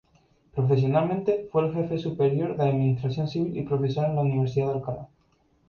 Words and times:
Profesionalmente, 0.55 1.47
fue 1.51 1.71
Jefe 1.73 1.99
Superior 1.99 2.57
de 2.57 2.67
Administración 2.67 3.27
Civil 3.27 3.55
y 3.55 3.61
profesor 3.61 4.05
en 4.09 4.15
la 4.15 4.21
Universidad 4.21 4.65
de 4.69 4.73
Alcalá. 4.79 5.09